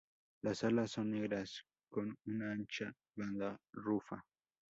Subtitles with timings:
[0.41, 4.25] Las alas son negras con una ancha banda rufa.